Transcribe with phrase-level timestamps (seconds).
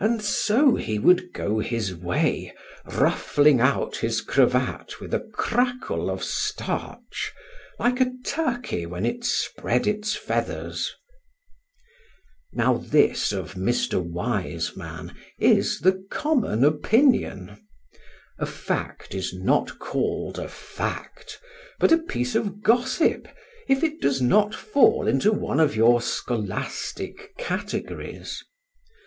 [0.00, 2.54] And so he would go his way,
[2.86, 7.34] ruffling out his cravat with a crackle of starch,
[7.78, 10.90] like a turkey when it spread its feathers.
[12.54, 14.02] Now this, of Mr.
[14.02, 17.62] Wiseman, is the common opinion.
[18.38, 21.38] A fact is not called a fact,
[21.78, 23.28] but a piece of gossip,
[23.68, 28.42] if it does not fall into one of your scholastic categories.